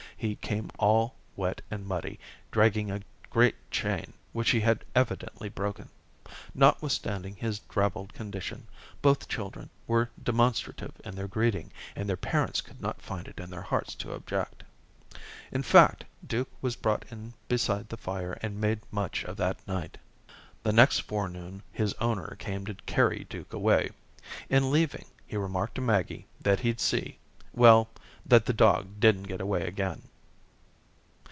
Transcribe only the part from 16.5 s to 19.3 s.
was brought in beside the fire and made much